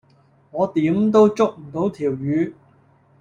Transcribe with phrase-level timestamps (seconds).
[0.49, 2.53] 我點都捉唔到條魚